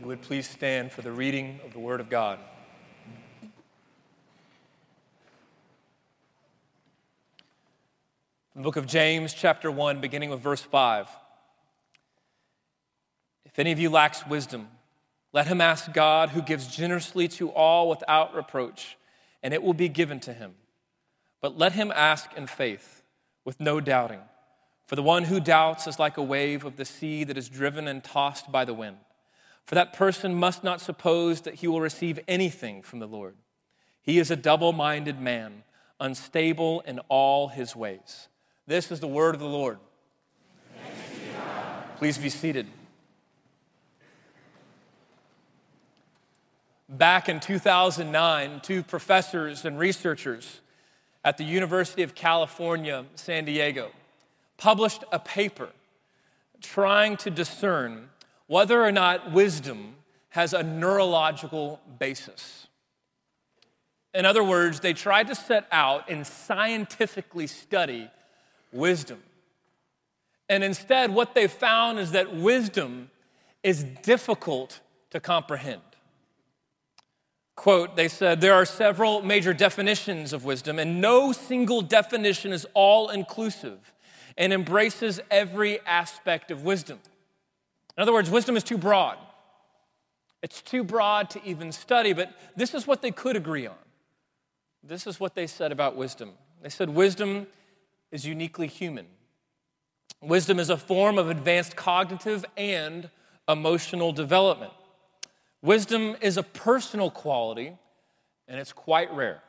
[0.00, 2.38] you would please stand for the reading of the Word of God.
[8.56, 11.06] The book of James, chapter 1, beginning with verse 5.
[13.44, 14.68] If any of you lacks wisdom,
[15.34, 18.96] let him ask God, who gives generously to all without reproach,
[19.42, 20.54] and it will be given to him.
[21.42, 23.02] But let him ask in faith,
[23.44, 24.20] with no doubting.
[24.86, 27.86] For the one who doubts is like a wave of the sea that is driven
[27.86, 28.96] and tossed by the wind.
[29.70, 33.36] For that person must not suppose that he will receive anything from the Lord.
[34.02, 35.62] He is a double minded man,
[36.00, 38.26] unstable in all his ways.
[38.66, 39.78] This is the word of the Lord.
[41.98, 42.66] Please be seated.
[46.88, 50.62] Back in 2009, two professors and researchers
[51.24, 53.92] at the University of California, San Diego,
[54.56, 55.68] published a paper
[56.60, 58.08] trying to discern
[58.50, 59.94] whether or not wisdom
[60.30, 62.66] has a neurological basis.
[64.12, 68.10] In other words, they tried to set out and scientifically study
[68.72, 69.22] wisdom.
[70.48, 73.12] And instead, what they found is that wisdom
[73.62, 75.82] is difficult to comprehend.
[77.54, 82.66] Quote, they said, there are several major definitions of wisdom, and no single definition is
[82.74, 83.94] all inclusive
[84.36, 86.98] and embraces every aspect of wisdom.
[88.00, 89.18] In other words, wisdom is too broad.
[90.40, 93.76] It's too broad to even study, but this is what they could agree on.
[94.82, 96.30] This is what they said about wisdom.
[96.62, 97.46] They said wisdom
[98.10, 99.04] is uniquely human.
[100.22, 103.10] Wisdom is a form of advanced cognitive and
[103.46, 104.72] emotional development.
[105.60, 107.76] Wisdom is a personal quality,
[108.48, 109.42] and it's quite rare.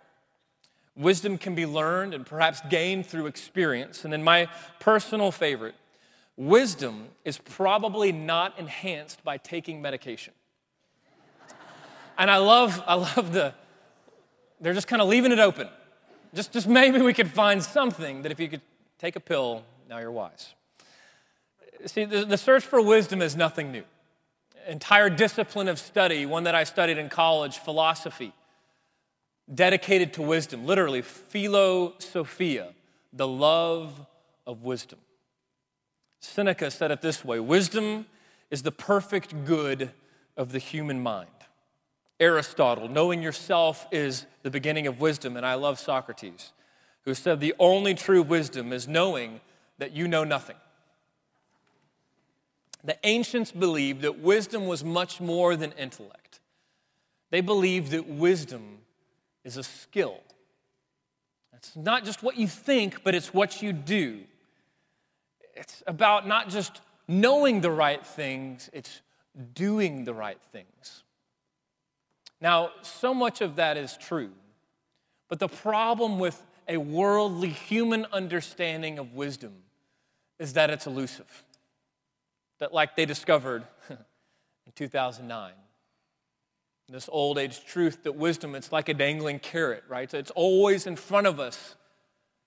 [0.97, 4.03] Wisdom can be learned and perhaps gained through experience.
[4.03, 4.49] And then, my
[4.81, 5.75] personal favorite
[6.47, 10.33] wisdom is probably not enhanced by taking medication.
[12.17, 13.53] And I love, I love the,
[14.59, 15.67] they're just kind of leaving it open.
[16.33, 18.61] Just, just maybe we could find something that if you could
[18.97, 20.53] take a pill, now you're wise.
[21.85, 23.83] See, the, the search for wisdom is nothing new.
[24.67, 28.33] Entire discipline of study, one that I studied in college, philosophy,
[29.53, 32.69] dedicated to wisdom, literally, philosophia,
[33.13, 34.05] the love
[34.47, 34.99] of wisdom.
[36.21, 38.05] Seneca said it this way Wisdom
[38.49, 39.91] is the perfect good
[40.37, 41.29] of the human mind.
[42.19, 46.51] Aristotle, knowing yourself is the beginning of wisdom, and I love Socrates,
[47.03, 49.41] who said the only true wisdom is knowing
[49.79, 50.55] that you know nothing.
[52.83, 56.39] The ancients believed that wisdom was much more than intellect.
[57.31, 58.79] They believed that wisdom
[59.43, 60.19] is a skill.
[61.53, 64.21] It's not just what you think, but it's what you do.
[65.55, 69.01] It's about not just knowing the right things, it's
[69.53, 71.03] doing the right things.
[72.39, 74.31] Now, so much of that is true,
[75.29, 79.53] but the problem with a worldly human understanding of wisdom
[80.39, 81.43] is that it's elusive.
[82.59, 83.97] That, like they discovered in
[84.75, 85.51] 2009,
[86.89, 90.11] this old age truth that wisdom, it's like a dangling carrot, right?
[90.11, 91.75] So it's always in front of us.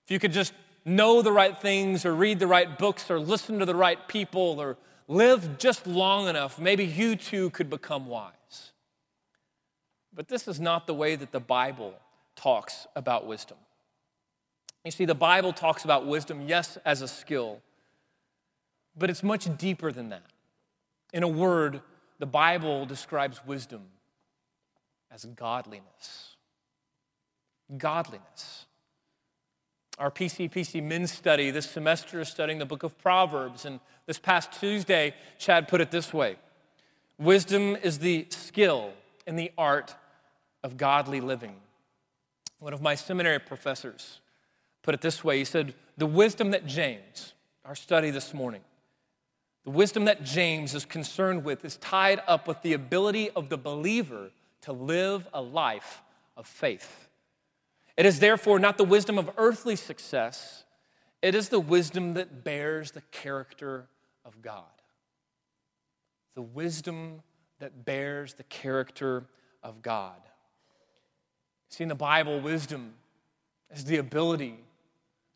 [0.05, 0.53] If you could just
[0.85, 4.61] know the right things or read the right books or listen to the right people
[4.61, 8.71] or live just long enough, maybe you too could become wise.
[10.13, 11.95] But this is not the way that the Bible
[12.35, 13.57] talks about wisdom.
[14.83, 17.61] You see, the Bible talks about wisdom, yes, as a skill,
[18.95, 20.23] but it's much deeper than that.
[21.11, 21.81] In a word,
[22.19, 23.81] the Bible describes wisdom
[25.11, 26.35] as godliness.
[27.77, 28.64] Godliness.
[29.97, 33.63] Our PCPC men's study this semester is studying the book of Proverbs.
[33.63, 36.35] And this past Tuesday, Chad put it this way
[37.17, 38.91] Wisdom is the skill
[39.25, 39.95] and the art
[40.63, 41.55] of godly living.
[42.59, 44.19] One of my seminary professors
[44.83, 47.33] put it this way He said, The wisdom that James,
[47.63, 48.61] our study this morning,
[49.63, 53.57] the wisdom that James is concerned with is tied up with the ability of the
[53.57, 54.29] believer
[54.61, 56.03] to live a life
[56.35, 57.09] of faith.
[57.97, 60.63] It is therefore not the wisdom of earthly success,
[61.21, 63.87] it is the wisdom that bears the character
[64.23, 64.63] of God.
[66.35, 67.21] The wisdom
[67.59, 69.23] that bears the character
[69.63, 70.19] of God.
[71.69, 72.93] See, in the Bible, wisdom
[73.73, 74.59] is the ability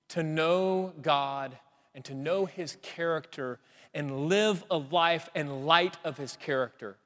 [0.10, 1.58] to know God
[1.96, 3.60] and to know His character
[3.94, 6.98] and live a life in light of His character,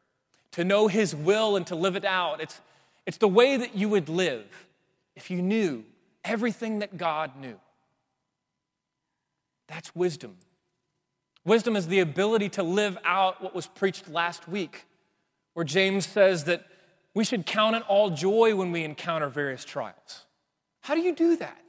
[0.51, 2.41] to know His will and to live it out.
[2.41, 2.59] It's,
[3.05, 4.67] it's the way that you would live
[5.15, 5.83] if you knew
[6.23, 7.59] everything that God knew.
[9.67, 10.37] That's wisdom.
[11.45, 14.85] Wisdom is the ability to live out what was preached last week
[15.53, 16.65] where James says that
[17.13, 20.25] we should count it all joy when we encounter various trials.
[20.81, 21.61] How do you do that?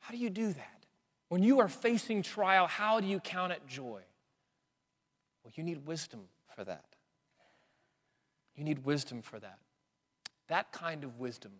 [0.00, 0.84] How do you do that?
[1.28, 4.00] When you are facing trial, how do you count it joy?
[5.44, 6.22] Well, you need wisdom
[6.54, 6.84] for that.
[8.56, 9.58] You need wisdom for that.
[10.50, 11.52] That kind of wisdom,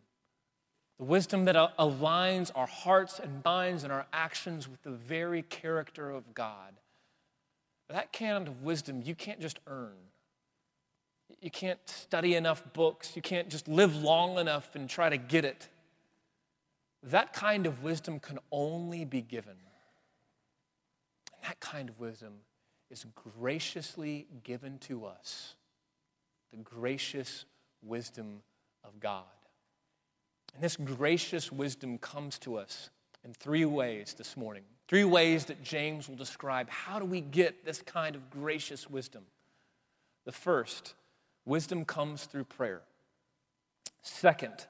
[0.99, 6.11] the wisdom that aligns our hearts and minds and our actions with the very character
[6.11, 6.75] of God,
[7.89, 9.95] that kind of wisdom you can't just earn.
[11.41, 13.15] You can't study enough books.
[13.15, 15.69] You can't just live long enough and try to get it.
[17.05, 19.57] That kind of wisdom can only be given.
[21.33, 22.33] And that kind of wisdom
[22.91, 23.07] is
[23.39, 25.55] graciously given to us
[26.51, 27.45] the gracious
[27.83, 28.43] wisdom
[28.85, 29.25] of God.
[30.55, 32.91] And this gracious wisdom comes to us
[33.25, 34.65] in three ways this morning.
[34.89, 39.25] Three ways that James will describe how do we get this kind of gracious wisdom.
[40.25, 40.95] The first,
[41.45, 42.83] wisdom comes through prayer.
[44.03, 44.67] Second,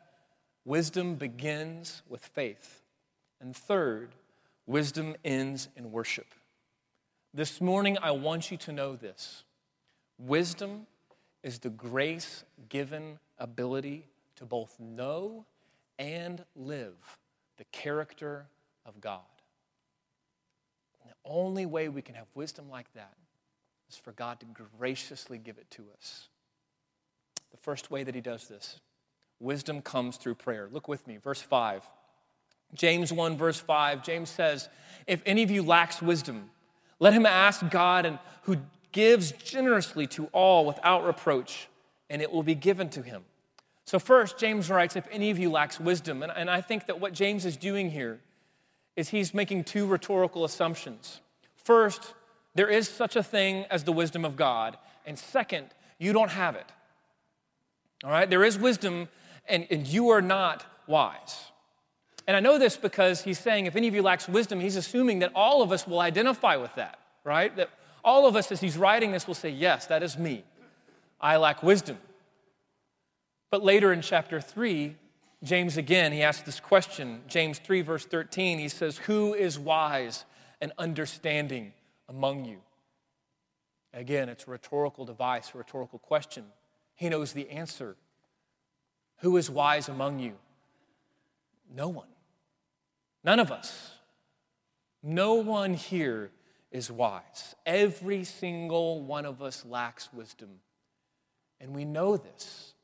[0.65, 2.83] wisdom begins with faith.
[3.41, 4.11] And third,
[4.67, 6.27] wisdom ends in worship.
[7.33, 9.45] This morning, I want you to know this
[10.19, 10.87] wisdom
[11.43, 14.07] is the grace given ability
[14.37, 15.47] to both know
[15.99, 17.19] and live
[17.57, 18.47] the character
[18.87, 19.21] of God.
[21.03, 23.15] And the only way we can have wisdom like that
[23.89, 24.47] is for God to
[24.79, 26.29] graciously give it to us.
[27.51, 28.81] The first way that He does this
[29.41, 30.69] wisdom comes through prayer.
[30.71, 31.83] Look with me, verse 5.
[32.75, 34.69] James 1, verse 5, James says,
[35.07, 36.51] If any of you lacks wisdom,
[37.01, 38.59] let him ask God and who
[38.93, 41.69] gives generously to all without reproach,
[42.09, 43.25] and it will be given to him.
[43.85, 47.01] So, first, James writes, If any of you lacks wisdom, and, and I think that
[47.01, 48.21] what James is doing here
[48.97, 51.21] is he's making two rhetorical assumptions.
[51.57, 52.15] First,
[52.55, 54.77] there is such a thing as the wisdom of God,
[55.07, 55.67] and second,
[55.99, 56.67] you don't have it.
[58.05, 59.09] All right, there is wisdom,
[59.49, 61.51] and, and you are not wise.
[62.27, 65.19] And I know this because he's saying if any of you lacks wisdom, he's assuming
[65.21, 67.55] that all of us will identify with that, right?
[67.57, 67.71] That
[68.05, 70.45] all of us, as he's writing this, will say, Yes, that is me.
[71.21, 71.99] I lack wisdom.
[73.51, 74.97] But later in chapter 3,
[75.43, 77.23] James again, he asks this question.
[77.27, 80.25] James 3, verse 13, he says, Who is wise
[80.61, 81.73] and understanding
[82.09, 82.59] among you?
[83.93, 86.45] Again, it's a rhetorical device, a rhetorical question.
[86.95, 87.97] He knows the answer.
[89.19, 90.35] Who is wise among you?
[91.75, 92.07] No one.
[93.25, 93.93] None of us.
[95.03, 96.31] No one here
[96.71, 97.55] is wise.
[97.67, 100.61] Every single one of us lacks wisdom.
[101.61, 102.75] And we know this.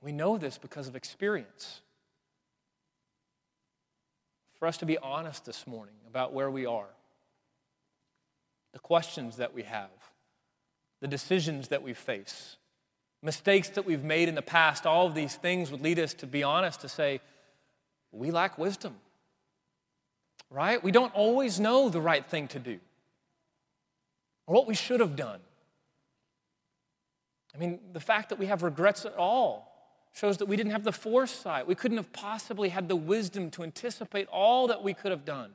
[0.00, 1.80] We know this because of experience.
[4.58, 6.88] For us to be honest this morning about where we are,
[8.72, 9.90] the questions that we have,
[11.00, 12.56] the decisions that we face,
[13.22, 16.26] mistakes that we've made in the past, all of these things would lead us to
[16.26, 17.20] be honest to say,
[18.12, 18.94] we lack wisdom
[20.50, 20.82] right?
[20.82, 22.78] We don't always know the right thing to do
[24.46, 25.40] or what we should have done.
[27.54, 29.72] I mean, the fact that we have regrets at all
[30.12, 31.66] shows that we didn't have the foresight.
[31.66, 35.50] We couldn't have possibly had the wisdom to anticipate all that we could have done.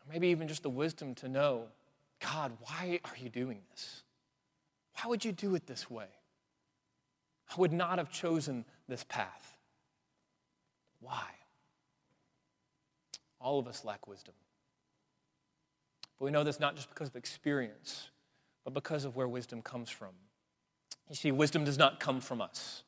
[0.00, 1.64] Or maybe even just the wisdom to know
[2.20, 4.02] God, why are you doing this?
[4.94, 6.06] Why would you do it this way?
[7.50, 9.56] I would not have chosen this path.
[11.00, 11.26] Why?
[13.44, 14.32] All of us lack wisdom.
[16.18, 18.08] But we know this not just because of experience,
[18.64, 20.14] but because of where wisdom comes from.
[21.10, 22.84] You see, wisdom does not come from us.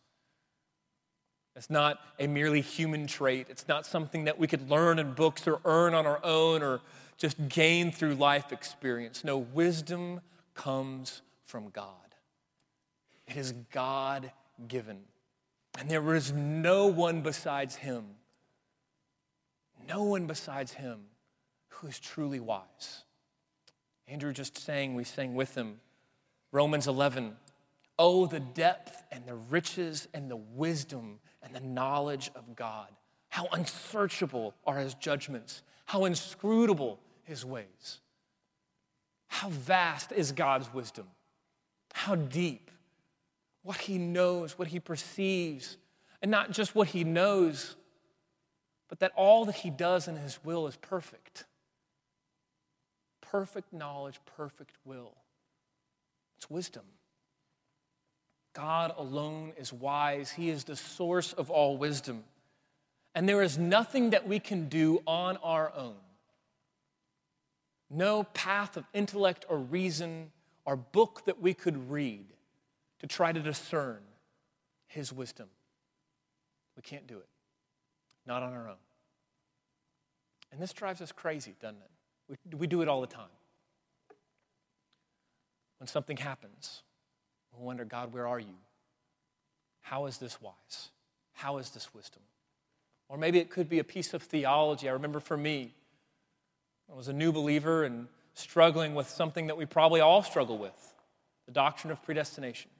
[1.54, 3.48] It's not a merely human trait.
[3.50, 6.80] It's not something that we could learn in books or earn on our own or
[7.18, 9.24] just gain through life experience.
[9.24, 10.22] No, wisdom
[10.54, 11.92] comes from God.
[13.28, 14.32] It is God
[14.68, 15.00] given.
[15.78, 18.04] And there is no one besides Him
[19.88, 21.00] no one besides him
[21.68, 23.04] who is truly wise.
[24.08, 25.80] Andrew just sang, we sang with him.
[26.52, 27.36] Romans 11.
[27.98, 32.88] Oh, the depth and the riches and the wisdom and the knowledge of God.
[33.28, 38.00] How unsearchable are his judgments, how inscrutable his ways.
[39.28, 41.06] How vast is God's wisdom,
[41.92, 42.70] how deep,
[43.62, 45.76] what he knows, what he perceives,
[46.22, 47.76] and not just what he knows,
[48.88, 51.44] but that all that he does in his will is perfect.
[53.20, 55.14] Perfect knowledge, perfect will.
[56.36, 56.84] It's wisdom.
[58.56, 62.24] God alone is wise, He is the source of all wisdom.
[63.14, 65.96] And there is nothing that we can do on our own.
[67.90, 70.30] No path of intellect or reason
[70.64, 72.24] or book that we could read
[73.00, 74.00] to try to discern
[74.86, 75.48] His wisdom.
[76.76, 77.28] We can't do it,
[78.26, 78.76] not on our own.
[80.52, 81.90] And this drives us crazy, doesn't it?
[82.50, 83.24] We, we do it all the time.
[85.78, 86.82] When something happens,
[87.56, 88.54] we wonder, God, where are you?
[89.82, 90.90] How is this wise?
[91.34, 92.22] How is this wisdom?
[93.08, 94.88] Or maybe it could be a piece of theology.
[94.88, 95.74] I remember for me,
[96.90, 100.94] I was a new believer and struggling with something that we probably all struggle with
[101.46, 102.70] the doctrine of predestination.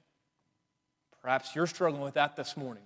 [1.21, 2.83] Perhaps you're struggling with that this morning.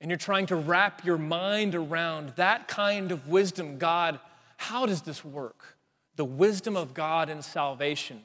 [0.00, 3.78] And you're trying to wrap your mind around that kind of wisdom.
[3.78, 4.20] God,
[4.56, 5.76] how does this work?
[6.16, 8.22] The wisdom of God in salvation.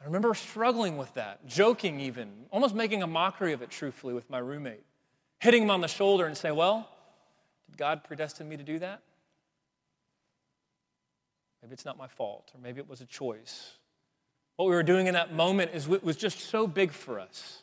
[0.00, 4.30] I remember struggling with that, joking even, almost making a mockery of it, truthfully, with
[4.30, 4.84] my roommate,
[5.40, 6.88] hitting him on the shoulder and say, Well,
[7.66, 9.02] did God predestine me to do that?
[11.62, 13.72] Maybe it's not my fault, or maybe it was a choice.
[14.56, 17.62] What we were doing in that moment is, was just so big for us.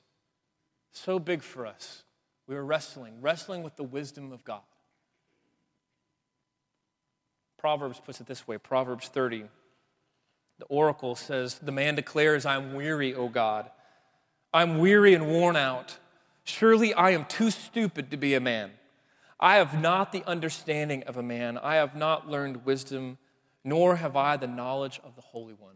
[0.91, 2.04] So big for us.
[2.47, 4.61] We were wrestling, wrestling with the wisdom of God.
[7.57, 9.45] Proverbs puts it this way Proverbs 30.
[10.59, 13.69] The oracle says, The man declares, I'm weary, O God.
[14.53, 15.97] I'm weary and worn out.
[16.43, 18.71] Surely I am too stupid to be a man.
[19.39, 21.57] I have not the understanding of a man.
[21.57, 23.17] I have not learned wisdom,
[23.63, 25.75] nor have I the knowledge of the Holy One.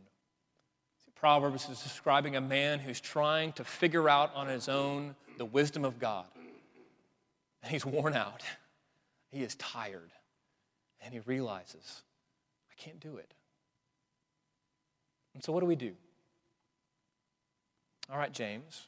[1.04, 5.46] See, Proverbs is describing a man who's trying to figure out on his own the
[5.46, 6.26] wisdom of God.
[7.62, 8.44] And he's worn out.
[9.32, 10.12] He is tired.
[11.02, 12.02] And he realizes,
[12.70, 13.34] I can't do it.
[15.34, 15.94] And so, what do we do?
[18.12, 18.88] All right, James,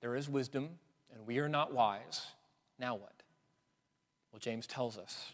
[0.00, 0.68] there is wisdom,
[1.12, 2.26] and we are not wise.
[2.78, 3.22] Now what?
[4.30, 5.32] Well, James tells us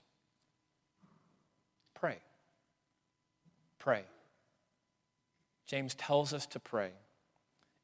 [1.94, 2.18] pray.
[3.78, 4.04] Pray.
[5.66, 6.90] James tells us to pray.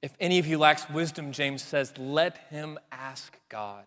[0.00, 3.84] If any of you lacks wisdom, James says, let him ask God,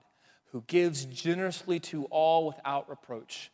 [0.51, 3.51] who gives generously to all without reproach.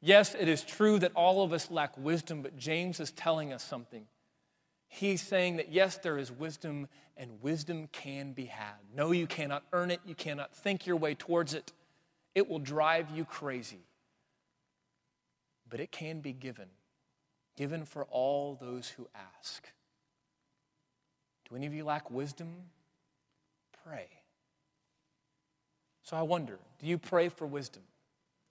[0.00, 3.62] Yes, it is true that all of us lack wisdom, but James is telling us
[3.62, 4.06] something.
[4.88, 8.74] He's saying that yes, there is wisdom, and wisdom can be had.
[8.94, 11.72] No, you cannot earn it, you cannot think your way towards it.
[12.34, 13.86] It will drive you crazy.
[15.70, 16.68] But it can be given,
[17.56, 19.08] given for all those who
[19.38, 19.68] ask.
[21.48, 22.48] Do any of you lack wisdom?
[23.84, 24.08] Pray.
[26.02, 27.82] So I wonder do you pray for wisdom?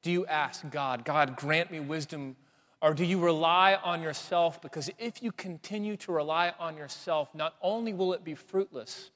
[0.03, 2.36] Do you ask God, God, grant me wisdom
[2.81, 4.62] or do you rely on yourself?
[4.62, 9.12] Because if you continue to rely on yourself, not only will it be fruitless,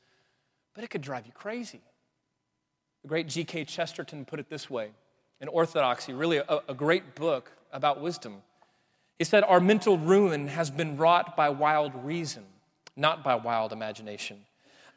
[0.76, 1.82] but it could drive you crazy.
[3.02, 3.66] The great G.K.
[3.66, 4.92] Chesterton put it this way
[5.42, 8.44] in Orthodoxy, really a, a great book about wisdom.
[9.18, 12.46] He said, Our mental ruin has been wrought by wild reason,
[12.96, 14.46] not by wild imagination.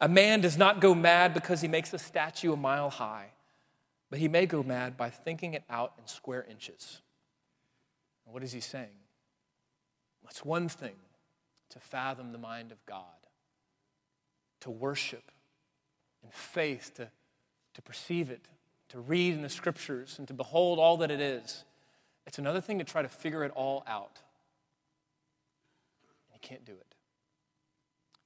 [0.01, 3.31] A man does not go mad because he makes a statue a mile high,
[4.09, 7.01] but he may go mad by thinking it out in square inches.
[8.25, 8.87] What is he saying?
[10.29, 10.95] It's one thing
[11.71, 13.03] to fathom the mind of God,
[14.61, 15.31] to worship
[16.23, 17.09] in faith, to,
[17.73, 18.47] to perceive it,
[18.89, 21.63] to read in the scriptures, and to behold all that it is.
[22.27, 24.19] It's another thing to try to figure it all out.
[26.31, 26.88] And you can't do it.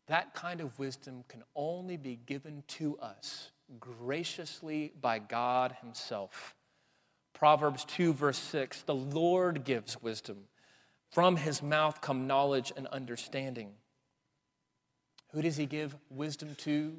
[0.08, 6.56] That kind of wisdom can only be given to us graciously by God Himself.
[7.34, 10.46] Proverbs 2, verse 6 The Lord gives wisdom.
[11.12, 13.74] From his mouth come knowledge and understanding.
[15.32, 16.96] Who does he give wisdom to?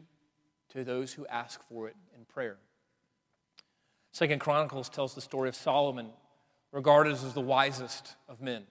[0.70, 2.56] To those who ask for it in prayer.
[4.12, 6.10] Second Chronicles tells the story of Solomon,
[6.72, 8.64] regarded as the wisest of men.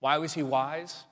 [0.00, 1.04] Why was he wise?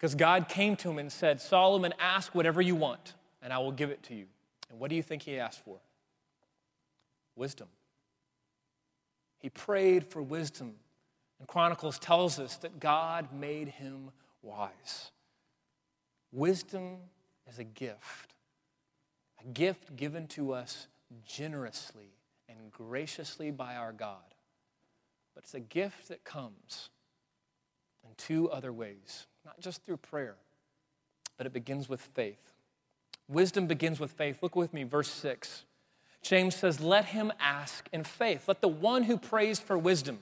[0.00, 3.70] Because God came to him and said, Solomon, ask whatever you want, and I will
[3.70, 4.24] give it to you.
[4.70, 5.76] And what do you think he asked for?
[7.36, 7.68] Wisdom.
[9.40, 10.76] He prayed for wisdom.
[11.38, 15.10] And Chronicles tells us that God made him wise.
[16.32, 16.96] Wisdom
[17.46, 18.34] is a gift,
[19.44, 20.86] a gift given to us
[21.26, 22.14] generously
[22.48, 24.34] and graciously by our God.
[25.34, 26.88] But it's a gift that comes
[28.02, 30.36] in two other ways, not just through prayer,
[31.36, 32.52] but it begins with faith.
[33.28, 34.42] Wisdom begins with faith.
[34.42, 35.64] Look with me, verse 6.
[36.22, 38.48] James says, Let him ask in faith.
[38.48, 40.18] Let the one who prays for wisdom.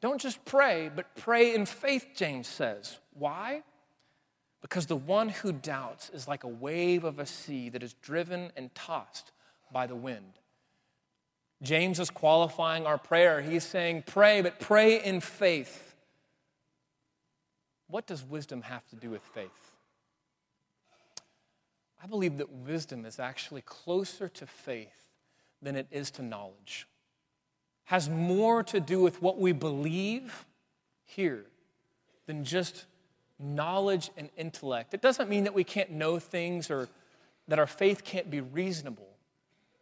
[0.00, 2.98] Don't just pray, but pray in faith, James says.
[3.12, 3.62] Why?
[4.62, 8.50] Because the one who doubts is like a wave of a sea that is driven
[8.56, 9.32] and tossed
[9.72, 10.38] by the wind.
[11.62, 13.40] James is qualifying our prayer.
[13.42, 15.89] He's saying, Pray, but pray in faith.
[17.90, 19.72] What does wisdom have to do with faith?
[22.02, 25.08] I believe that wisdom is actually closer to faith
[25.60, 26.86] than it is to knowledge.
[27.84, 30.46] Has more to do with what we believe
[31.04, 31.44] here
[32.26, 32.86] than just
[33.38, 34.94] knowledge and intellect.
[34.94, 36.88] It doesn't mean that we can't know things or
[37.48, 39.08] that our faith can't be reasonable.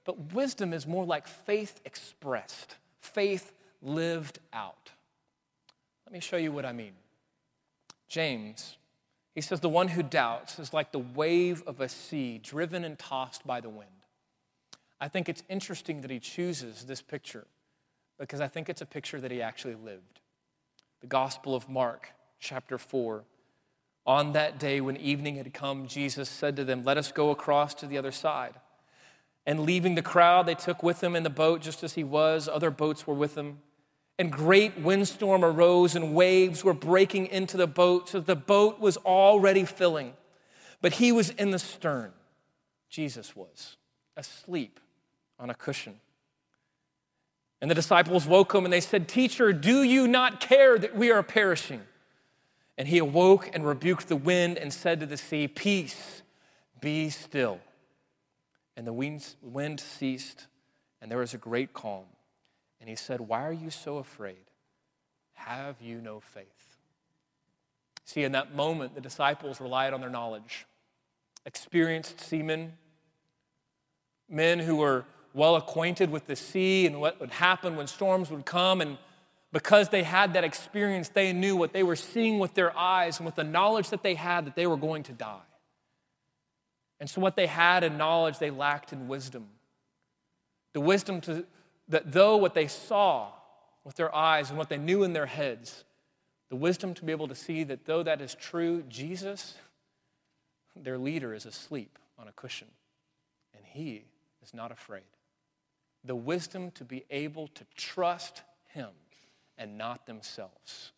[0.05, 4.91] But wisdom is more like faith expressed, faith lived out.
[6.07, 6.93] Let me show you what I mean.
[8.09, 8.77] James,
[9.35, 12.99] he says, the one who doubts is like the wave of a sea driven and
[12.99, 13.91] tossed by the wind.
[15.01, 17.47] I think it's interesting that he chooses this picture
[18.19, 20.21] because I think it's a picture that he actually lived.
[21.01, 22.09] The Gospel of Mark,
[22.41, 23.25] chapter 4.
[24.07, 27.75] On that day, when evening had come, Jesus said to them, Let us go across
[27.75, 28.55] to the other side.
[29.47, 32.49] And leaving the crowd, they took with him in the boat just as he was.
[32.49, 33.59] Other boats were with him.
[34.19, 38.97] And great windstorm arose, and waves were breaking into the boat, so the boat was
[38.99, 40.15] already filling.
[40.81, 42.13] But he was in the stern.
[42.91, 43.77] Jesus was
[44.17, 44.81] asleep
[45.39, 46.01] on a cushion.
[47.61, 51.11] And the disciples woke him and they said, Teacher, do you not care that we
[51.11, 51.83] are perishing?
[52.77, 56.23] And he awoke and rebuked the wind and said to the sea, Peace,
[56.81, 57.59] be still.
[58.77, 60.47] And the wind ceased,
[61.03, 62.05] and there was a great calm.
[62.81, 64.45] And he said, Why are you so afraid?
[65.35, 66.47] Have you no faith?
[68.05, 70.67] See, in that moment, the disciples relied on their knowledge.
[71.45, 72.73] Experienced seamen,
[74.29, 75.05] men who were
[75.35, 78.81] well acquainted with the sea and what would happen when storms would come.
[78.81, 78.99] And
[79.53, 83.27] because they had that experience, they knew what they were seeing with their eyes and
[83.27, 85.41] with the knowledge that they had that they were going to die.
[87.01, 89.47] And so, what they had in knowledge, they lacked in wisdom.
[90.73, 91.47] The wisdom to,
[91.89, 93.31] that though what they saw
[93.85, 95.85] with their eyes and what they knew in their heads,
[96.51, 99.55] the wisdom to be able to see that though that is true, Jesus,
[100.77, 102.69] their leader, is asleep on a cushion,
[103.55, 104.05] and he
[104.43, 105.03] is not afraid
[106.05, 108.89] the wisdom to be able to trust Him
[109.57, 110.93] and not themselves.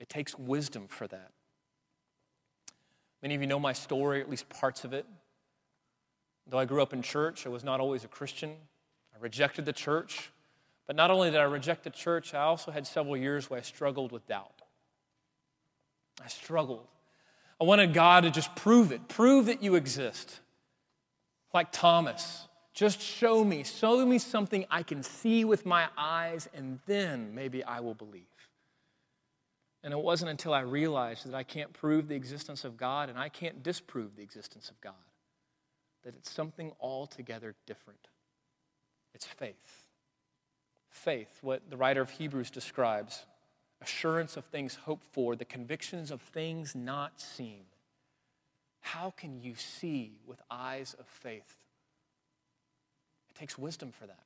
[0.00, 1.30] It takes wisdom for that.
[3.22, 5.06] Many of you know my story, at least parts of it.
[6.46, 8.54] Though I grew up in church, I was not always a Christian.
[9.14, 10.30] I rejected the church.
[10.86, 13.62] But not only did I reject the church, I also had several years where I
[13.62, 14.62] struggled with doubt.
[16.22, 16.86] I struggled.
[17.60, 20.40] I wanted God to just prove it, prove that you exist.
[21.54, 26.80] Like Thomas, just show me, show me something I can see with my eyes, and
[26.86, 28.22] then maybe I will believe.
[29.82, 33.18] And it wasn't until I realized that I can't prove the existence of God and
[33.18, 34.94] I can't disprove the existence of God
[36.04, 38.08] that it's something altogether different.
[39.14, 39.84] It's faith.
[40.90, 43.26] Faith, what the writer of Hebrews describes
[43.80, 47.64] assurance of things hoped for, the convictions of things not seen.
[48.80, 51.64] How can you see with eyes of faith
[53.34, 54.20] it takes wisdom for that.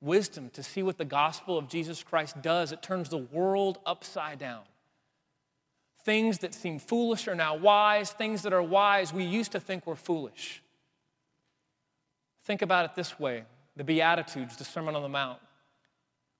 [0.00, 2.72] Wisdom to see what the gospel of Jesus Christ does.
[2.72, 4.62] It turns the world upside down.
[6.04, 8.10] Things that seem foolish are now wise.
[8.10, 10.62] Things that are wise we used to think were foolish.
[12.44, 13.44] Think about it this way
[13.80, 15.38] the Beatitudes, the Sermon on the Mount,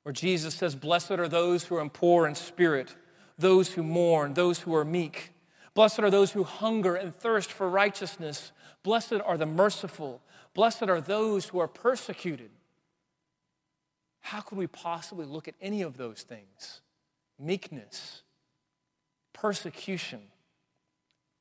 [0.02, 2.94] where Jesus says, Blessed are those who are poor in spirit,
[3.38, 5.32] those who mourn, those who are meek.
[5.72, 8.52] Blessed are those who hunger and thirst for righteousness.
[8.82, 10.20] Blessed are the merciful.
[10.52, 12.50] Blessed are those who are persecuted.
[14.20, 16.82] How could we possibly look at any of those things?
[17.38, 18.20] Meekness,
[19.32, 20.20] persecution,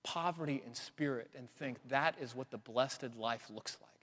[0.05, 3.98] poverty in spirit, and think that is what the blessed life looks like.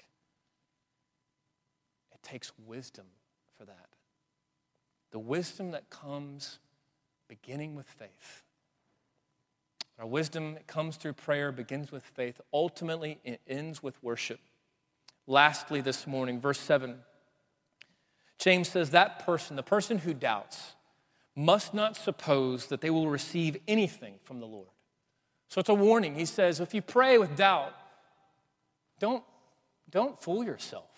[2.27, 3.07] Takes wisdom
[3.57, 3.87] for that.
[5.13, 6.59] The wisdom that comes
[7.29, 8.43] beginning with faith.
[10.01, 12.41] Our wisdom comes through prayer begins with faith.
[12.53, 14.41] Ultimately, it ends with worship.
[15.29, 16.97] Lastly, this morning, verse 7,
[18.39, 20.75] James says that person, the person who doubts,
[21.37, 24.67] must not suppose that they will receive anything from the Lord.
[25.47, 26.17] So it's a warning.
[26.17, 27.73] He says, if you pray with doubt,
[28.99, 29.23] don't,
[29.89, 30.96] don't fool yourself.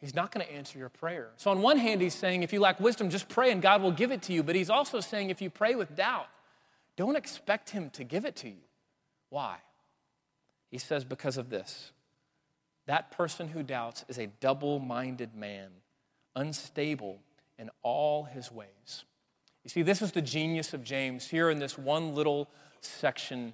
[0.00, 1.30] He's not going to answer your prayer.
[1.36, 3.90] So, on one hand, he's saying, if you lack wisdom, just pray and God will
[3.90, 4.42] give it to you.
[4.42, 6.28] But he's also saying, if you pray with doubt,
[6.96, 8.62] don't expect him to give it to you.
[9.30, 9.56] Why?
[10.70, 11.92] He says, because of this.
[12.86, 15.68] That person who doubts is a double minded man,
[16.36, 17.18] unstable
[17.58, 19.04] in all his ways.
[19.64, 21.26] You see, this is the genius of James.
[21.26, 22.48] Here in this one little
[22.80, 23.52] section,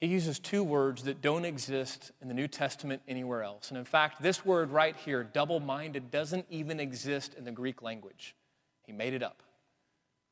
[0.00, 3.68] he uses two words that don't exist in the New Testament anywhere else.
[3.68, 7.82] And in fact, this word right here, double minded, doesn't even exist in the Greek
[7.82, 8.34] language.
[8.86, 9.42] He made it up.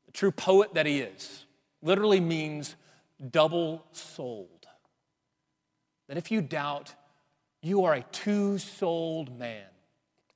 [0.07, 1.45] The true poet that he is
[1.83, 2.77] literally means
[3.31, 4.67] double souled.
[6.09, 6.95] that if you doubt,
[7.61, 9.67] you are a two souled man,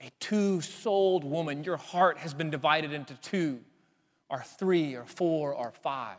[0.00, 1.64] a two souled woman.
[1.64, 3.60] Your heart has been divided into two,
[4.28, 6.16] or three, or four, or five.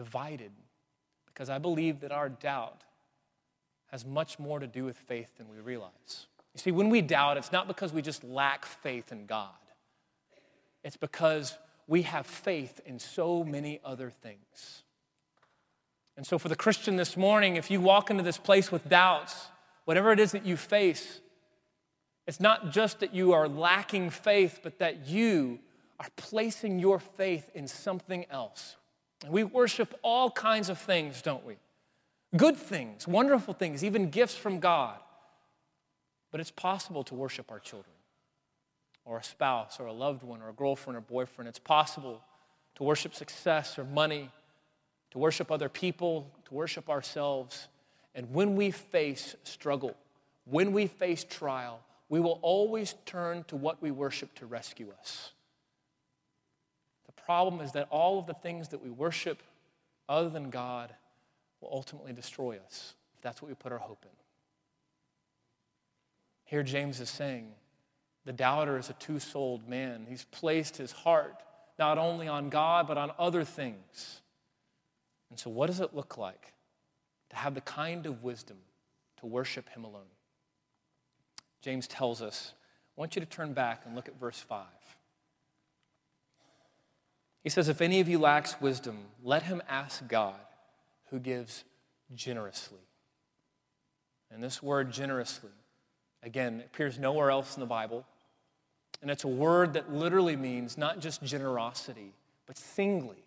[0.00, 0.52] Divided,
[1.26, 2.84] because I believe that our doubt
[3.90, 6.26] has much more to do with faith than we realize.
[6.54, 9.50] You see, when we doubt, it's not because we just lack faith in God,
[10.82, 14.84] it's because we have faith in so many other things.
[16.16, 19.48] And so, for the Christian this morning, if you walk into this place with doubts,
[19.84, 21.20] whatever it is that you face,
[22.26, 25.58] it's not just that you are lacking faith, but that you
[25.98, 28.76] are placing your faith in something else.
[29.28, 31.56] We worship all kinds of things, don't we?
[32.36, 34.96] Good things, wonderful things, even gifts from God.
[36.30, 37.94] But it's possible to worship our children,
[39.04, 41.48] or a spouse, or a loved one, or a girlfriend or boyfriend.
[41.48, 42.22] It's possible
[42.76, 44.30] to worship success or money,
[45.10, 47.66] to worship other people, to worship ourselves.
[48.14, 49.96] And when we face struggle,
[50.44, 55.32] when we face trial, we will always turn to what we worship to rescue us.
[57.10, 59.42] The problem is that all of the things that we worship
[60.08, 60.94] other than God
[61.60, 64.16] will ultimately destroy us if that's what we put our hope in.
[66.44, 67.48] Here, James is saying
[68.24, 70.06] the doubter is a two souled man.
[70.08, 71.42] He's placed his heart
[71.80, 74.20] not only on God, but on other things.
[75.30, 76.52] And so, what does it look like
[77.30, 78.58] to have the kind of wisdom
[79.18, 80.12] to worship Him alone?
[81.62, 82.52] James tells us,
[82.96, 84.66] I want you to turn back and look at verse 5.
[87.42, 90.34] He says, If any of you lacks wisdom, let him ask God,
[91.10, 91.64] who gives
[92.14, 92.78] generously.
[94.30, 95.50] And this word generously
[96.22, 98.04] Again, appears nowhere else in the Bible.
[99.02, 102.12] And it's a word that literally means not just generosity,
[102.46, 103.24] but singly.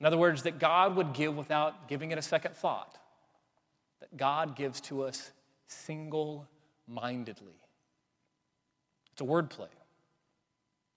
[0.00, 2.98] In other words, that God would give without giving it a second thought,
[4.00, 5.30] that God gives to us
[5.68, 6.46] single
[6.86, 7.54] mindedly.
[9.12, 9.68] It's a wordplay.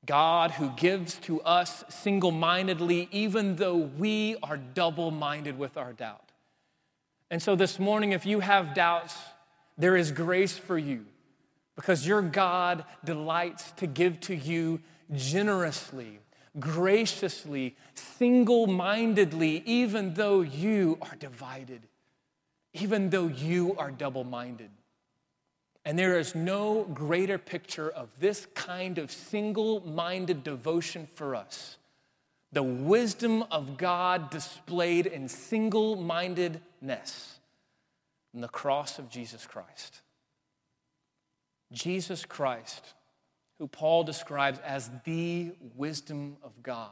[0.05, 5.93] God who gives to us single mindedly, even though we are double minded with our
[5.93, 6.31] doubt.
[7.29, 9.15] And so this morning, if you have doubts,
[9.77, 11.05] there is grace for you
[11.75, 14.81] because your God delights to give to you
[15.13, 16.19] generously,
[16.59, 21.81] graciously, single mindedly, even though you are divided,
[22.73, 24.69] even though you are double minded.
[25.85, 31.77] And there is no greater picture of this kind of single minded devotion for us.
[32.51, 37.39] The wisdom of God displayed in single mindedness
[38.33, 40.01] in the cross of Jesus Christ.
[41.71, 42.93] Jesus Christ,
[43.59, 46.91] who Paul describes as the wisdom of God.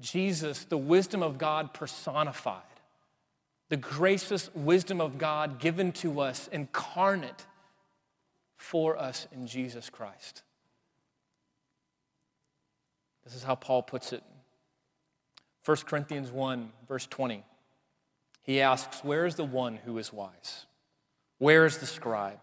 [0.00, 2.62] Jesus, the wisdom of God personified,
[3.68, 7.46] the gracious wisdom of God given to us, incarnate
[8.56, 10.42] for us in Jesus Christ.
[13.24, 14.22] This is how Paul puts it.
[15.64, 17.44] 1 Corinthians 1, verse 20.
[18.42, 20.64] He asks, Where is the one who is wise?
[21.36, 22.38] Where is the scribe?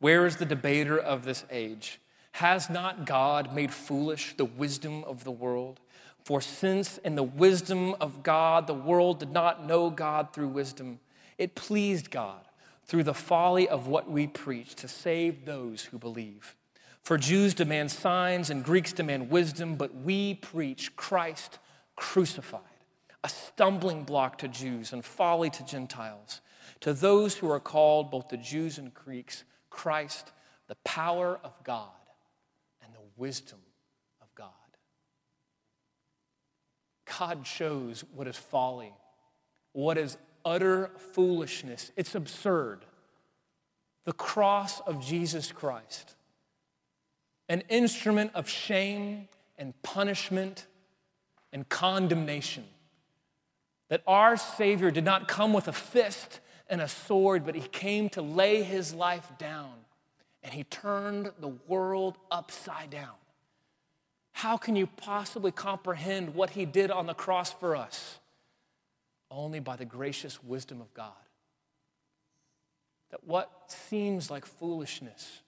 [0.00, 1.98] Where is the debater of this age?
[2.32, 5.80] Has not God made foolish the wisdom of the world?
[6.28, 11.00] For since in the wisdom of God the world did not know God through wisdom,
[11.38, 12.42] it pleased God
[12.84, 16.54] through the folly of what we preach to save those who believe.
[17.00, 21.60] For Jews demand signs and Greeks demand wisdom, but we preach Christ
[21.96, 22.60] crucified
[23.24, 26.42] a stumbling block to Jews and folly to Gentiles.
[26.80, 30.32] To those who are called, both the Jews and Greeks, Christ,
[30.66, 31.88] the power of God
[32.84, 33.60] and the wisdom
[34.20, 34.50] of God.
[37.18, 38.92] God shows what is folly,
[39.72, 41.92] what is utter foolishness.
[41.96, 42.84] It's absurd.
[44.04, 46.14] The cross of Jesus Christ,
[47.48, 50.66] an instrument of shame and punishment
[51.52, 52.64] and condemnation
[53.88, 58.08] that our Savior did not come with a fist and a sword, but he came
[58.10, 59.72] to lay his life down
[60.42, 63.17] and he turned the world upside down.
[64.38, 68.20] How can you possibly comprehend what he did on the cross for us?
[69.32, 71.10] Only by the gracious wisdom of God.
[73.10, 75.40] That what seems like foolishness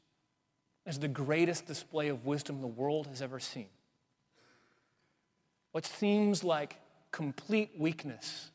[0.87, 3.69] is the greatest display of wisdom the world has ever seen.
[5.71, 6.77] What seems like
[7.13, 8.51] complete weakness.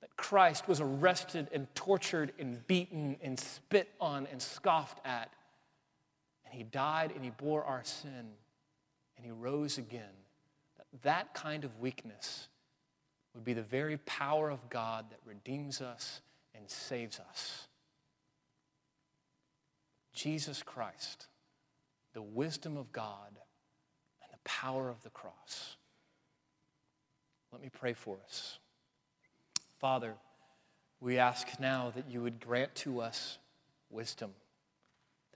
[0.00, 5.32] That Christ was arrested and tortured and beaten and spit on and scoffed at.
[6.44, 8.32] And he died and he bore our sin
[9.16, 10.02] and he rose again.
[11.02, 12.48] That, kind of weakness
[13.34, 16.20] would be the very power of God that redeems us
[16.54, 17.68] and saves us.
[20.14, 21.26] Jesus Christ,
[22.14, 23.38] the wisdom of God,
[24.22, 25.76] and the power of the cross.
[27.52, 28.58] Let me pray for us.
[29.78, 30.14] Father,
[31.00, 33.38] we ask now that you would grant to us
[33.90, 34.32] wisdom,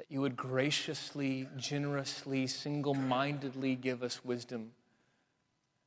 [0.00, 4.70] that you would graciously, generously, single mindedly give us wisdom.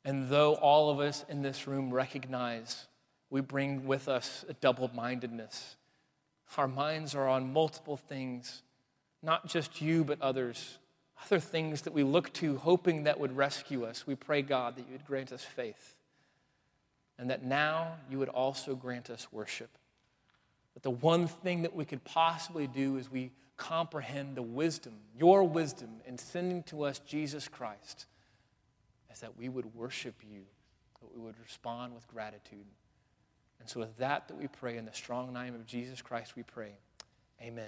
[0.05, 2.85] And though all of us in this room recognize
[3.31, 5.77] we bring with us a double mindedness,
[6.59, 8.61] our minds are on multiple things,
[9.23, 10.77] not just you, but others,
[11.25, 14.05] other things that we look to, hoping that would rescue us.
[14.05, 15.95] We pray, God, that you would grant us faith
[17.17, 19.71] and that now you would also grant us worship.
[20.75, 25.43] That the one thing that we could possibly do is we comprehend the wisdom, your
[25.43, 28.05] wisdom, in sending to us Jesus Christ,
[29.11, 30.41] is that we would worship you,
[31.01, 32.65] that we would respond with gratitude.
[33.59, 36.43] And so, with that, that we pray in the strong name of Jesus Christ, we
[36.43, 36.73] pray.
[37.41, 37.61] Amen.